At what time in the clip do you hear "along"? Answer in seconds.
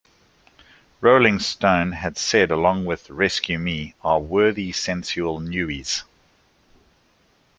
2.49-2.85